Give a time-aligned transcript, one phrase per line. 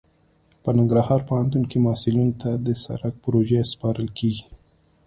[0.63, 4.45] په ننګرهار پوهنتون کې محصلینو ته د سرک پروژې سپارل کیږي